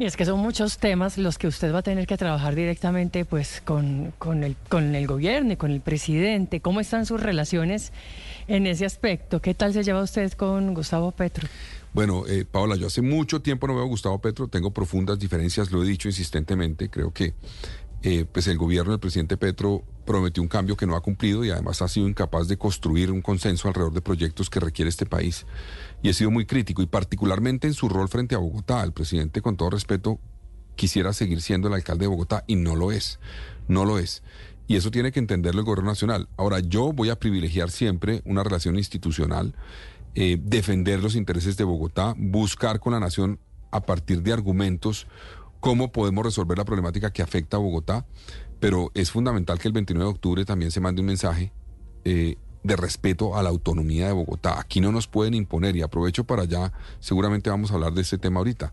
[0.00, 3.26] Y es que son muchos temas los que usted va a tener que trabajar directamente
[3.26, 6.60] pues con, el, con el gobierno y con el presidente.
[6.60, 7.92] ¿Cómo están sus relaciones
[8.48, 9.42] en ese aspecto?
[9.42, 11.46] ¿Qué tal se lleva usted con Gustavo Petro?
[11.92, 15.70] Bueno, eh, Paola, yo hace mucho tiempo no veo a Gustavo Petro, tengo profundas diferencias,
[15.70, 17.34] lo he dicho insistentemente, creo que
[18.02, 21.50] eh, pues el gobierno del presidente Petro prometió un cambio que no ha cumplido y
[21.50, 25.46] además ha sido incapaz de construir un consenso alrededor de proyectos que requiere este país.
[26.02, 28.82] Y ha sido muy crítico y particularmente en su rol frente a Bogotá.
[28.82, 30.18] El presidente, con todo respeto,
[30.76, 33.20] quisiera seguir siendo el alcalde de Bogotá y no lo es.
[33.68, 34.22] No lo es.
[34.66, 36.28] Y eso tiene que entenderlo el gobierno nacional.
[36.36, 39.54] Ahora, yo voy a privilegiar siempre una relación institucional,
[40.14, 43.38] eh, defender los intereses de Bogotá, buscar con la nación
[43.70, 45.06] a partir de argumentos
[45.60, 48.06] cómo podemos resolver la problemática que afecta a Bogotá,
[48.58, 51.52] pero es fundamental que el 29 de octubre también se mande un mensaje
[52.04, 54.58] eh, de respeto a la autonomía de Bogotá.
[54.58, 58.18] Aquí no nos pueden imponer y aprovecho para allá, seguramente vamos a hablar de este
[58.18, 58.72] tema ahorita.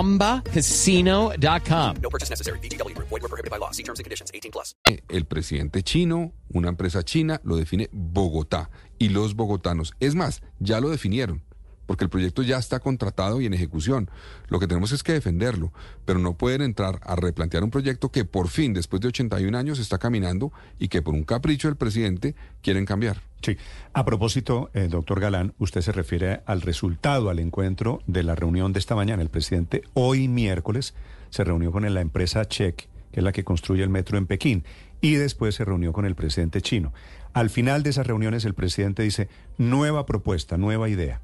[0.01, 1.95] ChumbaCasino.com.
[2.01, 2.57] No purchase necessary.
[2.59, 2.97] BGW.
[2.97, 3.69] Void were prohibited by law.
[3.71, 4.31] See terms and conditions.
[4.33, 4.75] 18 plus.
[5.09, 9.93] El presidente chino, una empresa china, lo define Bogotá y los bogotanos.
[9.99, 11.43] Es más, ya lo definieron
[11.91, 14.09] porque el proyecto ya está contratado y en ejecución.
[14.47, 15.73] Lo que tenemos es que defenderlo,
[16.05, 19.77] pero no pueden entrar a replantear un proyecto que por fin, después de 81 años,
[19.77, 23.23] está caminando y que por un capricho del presidente quieren cambiar.
[23.41, 23.57] Sí.
[23.91, 28.71] A propósito, eh, doctor Galán, usted se refiere al resultado, al encuentro de la reunión
[28.71, 29.21] de esta mañana.
[29.21, 30.93] El presidente hoy miércoles
[31.29, 34.63] se reunió con la empresa Check, que es la que construye el metro en Pekín,
[35.01, 36.93] y después se reunió con el presidente chino.
[37.33, 39.27] Al final de esas reuniones el presidente dice,
[39.57, 41.19] nueva propuesta, nueva idea.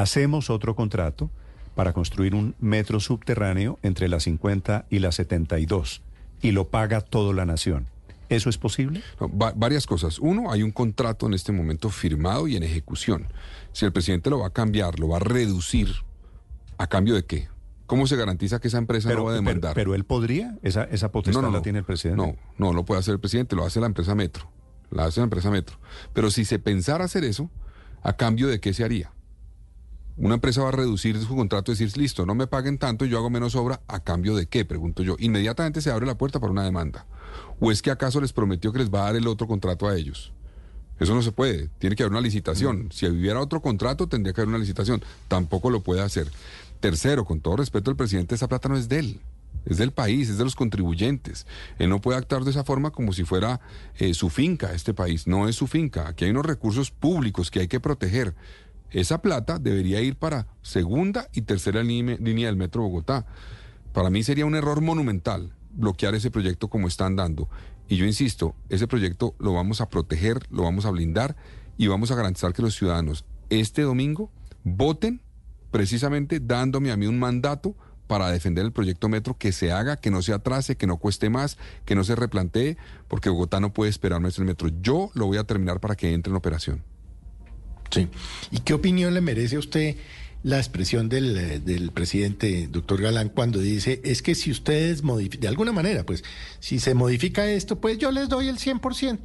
[0.00, 1.30] Hacemos otro contrato
[1.74, 6.02] para construir un metro subterráneo entre la 50 y la 72
[6.42, 7.86] y lo paga toda la nación.
[8.28, 9.02] ¿Eso es posible?
[9.20, 10.18] No, va- varias cosas.
[10.18, 13.26] Uno, hay un contrato en este momento firmado y en ejecución.
[13.72, 15.88] Si el presidente lo va a cambiar, lo va a reducir,
[16.76, 17.48] ¿a cambio de qué?
[17.86, 19.72] ¿Cómo se garantiza que esa empresa no va a demandar?
[19.74, 22.20] pero él podría, esa, esa potestad la tiene el presidente.
[22.22, 24.50] No, no lo puede hacer el presidente, lo hace la empresa Metro.
[24.90, 25.78] La hace la empresa Metro.
[26.12, 27.50] Pero si se pensara hacer eso,
[28.02, 29.10] ¿a cambio de qué se haría?
[30.18, 33.08] Una empresa va a reducir su contrato y decir, listo, no me paguen tanto y
[33.08, 34.64] yo hago menos obra, ¿a cambio de qué?
[34.64, 35.14] Pregunto yo.
[35.20, 37.06] Inmediatamente se abre la puerta para una demanda.
[37.60, 39.96] ¿O es que acaso les prometió que les va a dar el otro contrato a
[39.96, 40.32] ellos?
[40.98, 42.88] Eso no se puede, tiene que haber una licitación.
[42.90, 45.04] Si hubiera otro contrato, tendría que haber una licitación.
[45.28, 46.28] Tampoco lo puede hacer.
[46.80, 49.20] Tercero, con todo respeto al presidente, esa plata no es de él.
[49.66, 51.46] Es del país, es de los contribuyentes.
[51.78, 53.60] Él no puede actuar de esa forma como si fuera
[53.98, 55.26] eh, su finca, este país.
[55.26, 56.08] No es su finca.
[56.08, 58.34] Aquí hay unos recursos públicos que hay que proteger.
[58.90, 63.26] Esa plata debería ir para segunda y tercera línea, del Metro Bogotá.
[63.92, 67.48] Para mí sería un error monumental bloquear ese proyecto como están dando.
[67.88, 71.36] Y yo insisto, ese proyecto lo vamos a proteger, lo vamos a blindar
[71.76, 74.30] y vamos a garantizar que los ciudadanos este domingo
[74.64, 75.22] voten
[75.70, 77.74] precisamente dándome a mí un mandato
[78.06, 81.28] para defender el proyecto Metro, que se haga, que no se atrase, que no cueste
[81.28, 84.70] más, que no se replantee, porque Bogotá no puede esperar nuestro Metro.
[84.80, 86.82] Yo lo voy a terminar para que entre en operación.
[87.90, 88.08] Sí.
[88.50, 89.96] ¿Y qué opinión le merece a usted
[90.42, 95.40] la expresión del, eh, del presidente, doctor Galán, cuando dice, es que si ustedes modifican,
[95.40, 96.22] de alguna manera, pues,
[96.60, 99.18] si se modifica esto, pues yo les doy el 100%?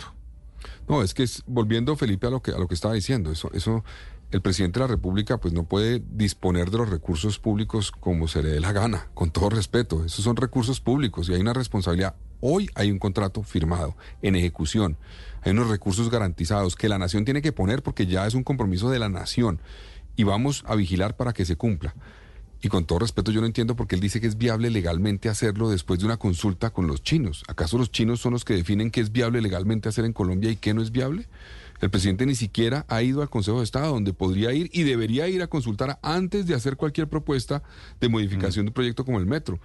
[0.88, 3.52] No, es que es, volviendo Felipe a lo que a lo que estaba diciendo, eso,
[3.54, 3.84] eso,
[4.32, 8.42] el presidente de la República pues no puede disponer de los recursos públicos como se
[8.42, 10.04] le dé la gana, con todo respeto.
[10.04, 12.16] Esos son recursos públicos y hay una responsabilidad.
[12.46, 14.98] Hoy hay un contrato firmado en ejecución.
[15.44, 18.90] Hay unos recursos garantizados que la nación tiene que poner porque ya es un compromiso
[18.90, 19.62] de la nación
[20.18, 21.96] y vamos a vigilar para que se cumpla.
[22.62, 25.30] Y con todo respeto, yo no entiendo por qué él dice que es viable legalmente
[25.30, 27.46] hacerlo después de una consulta con los chinos.
[27.48, 30.58] ¿Acaso los chinos son los que definen qué es viable legalmente hacer en Colombia y
[30.58, 31.30] qué no es viable?
[31.80, 35.30] El presidente ni siquiera ha ido al Consejo de Estado, donde podría ir y debería
[35.30, 37.64] ir a consultar antes de hacer cualquier propuesta
[38.02, 39.62] de modificación de un proyecto como el metro.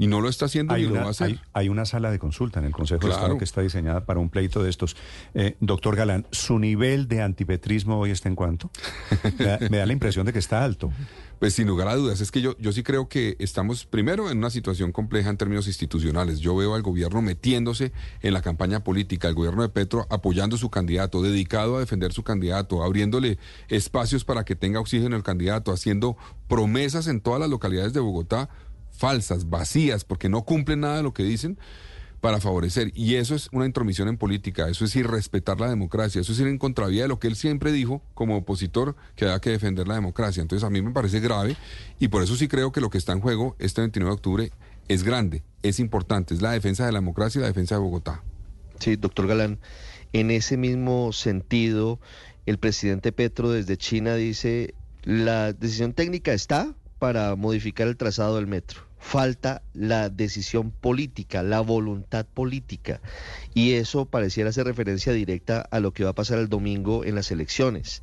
[0.00, 1.26] Y no lo está haciendo Hay lo una, va a hacer.
[1.26, 3.12] hay, hay una sala de consulta en el Consejo de.
[3.12, 4.96] Estado que está diseñada para un pleito de estos.
[5.34, 8.70] Eh, doctor Galán, ¿su nivel de antipetrismo hoy está en cuánto?
[9.38, 10.90] Me da, me da la impresión de que está alto.
[11.38, 14.38] Pues sin lugar a dudas, es que yo, yo sí creo que estamos primero en
[14.38, 16.40] una situación compleja en términos institucionales.
[16.40, 17.92] Yo veo al gobierno metiéndose
[18.22, 22.22] en la campaña política, el gobierno de Petro apoyando su candidato, dedicado a defender su
[22.22, 23.38] candidato, abriéndole
[23.68, 26.16] espacios para que tenga oxígeno el candidato, haciendo
[26.48, 28.50] promesas en todas las localidades de Bogotá
[29.00, 31.58] falsas, vacías, porque no cumplen nada de lo que dicen
[32.20, 32.92] para favorecer.
[32.94, 36.48] Y eso es una intromisión en política, eso es irrespetar la democracia, eso es ir
[36.48, 39.94] en contravía de lo que él siempre dijo como opositor, que había que defender la
[39.94, 40.42] democracia.
[40.42, 41.56] Entonces a mí me parece grave
[41.98, 44.52] y por eso sí creo que lo que está en juego este 29 de octubre
[44.88, 48.22] es grande, es importante, es la defensa de la democracia y la defensa de Bogotá.
[48.80, 49.60] Sí, doctor Galán,
[50.12, 52.00] en ese mismo sentido,
[52.44, 54.74] el presidente Petro desde China dice,
[55.04, 58.89] la decisión técnica está para modificar el trazado del metro.
[59.00, 63.00] Falta la decisión política, la voluntad política.
[63.54, 67.14] Y eso pareciera hacer referencia directa a lo que va a pasar el domingo en
[67.16, 68.02] las elecciones.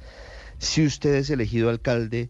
[0.58, 2.30] Si usted es elegido alcalde,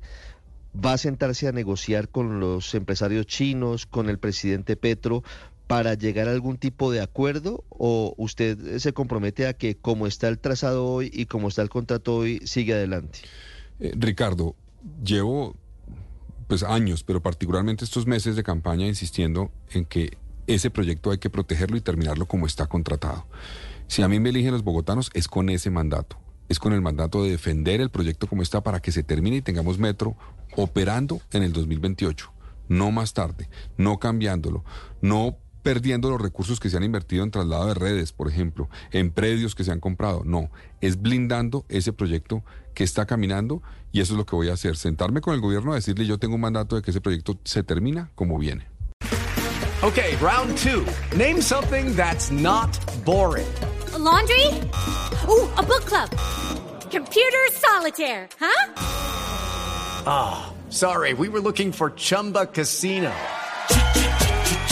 [0.75, 5.23] va a sentarse a negociar con los empresarios chinos, con el presidente Petro,
[5.67, 10.27] para llegar a algún tipo de acuerdo o usted se compromete a que como está
[10.29, 13.19] el trazado hoy y como está el contrato hoy, sigue adelante?
[13.79, 14.55] Eh, Ricardo,
[15.03, 15.55] llevo
[16.47, 20.17] pues años, pero particularmente estos meses de campaña insistiendo en que
[20.47, 23.25] ese proyecto hay que protegerlo y terminarlo como está contratado.
[23.87, 26.17] Si a mí me eligen los bogotanos es con ese mandato,
[26.49, 29.41] es con el mandato de defender el proyecto como está para que se termine y
[29.41, 30.15] tengamos metro
[30.55, 32.31] operando en el 2028,
[32.69, 34.63] no más tarde, no cambiándolo,
[35.01, 35.37] no
[35.67, 39.53] perdiendo los recursos que se han invertido en traslado de redes, por ejemplo, en predios
[39.53, 40.21] que se han comprado.
[40.23, 40.49] No,
[40.79, 42.41] es blindando ese proyecto
[42.73, 43.61] que está caminando
[43.91, 46.19] y eso es lo que voy a hacer, sentarme con el gobierno a decirle yo
[46.19, 48.69] tengo un mandato de que ese proyecto se termina como viene.
[49.83, 50.85] Okay, round two.
[51.17, 52.69] Name something that's not
[53.03, 53.45] boring.
[53.93, 54.47] A laundry?
[55.27, 56.09] Ooh, a book club.
[56.89, 58.73] Computer solitaire, huh?
[60.05, 63.11] Ah, sorry, we were looking for Chumba Casino.